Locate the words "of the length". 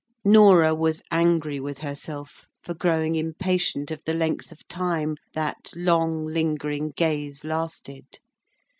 3.91-4.51